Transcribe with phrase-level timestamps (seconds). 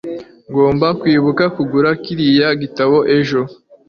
[0.49, 3.41] ngomba kwibuka kugura kiriya gitabo ejo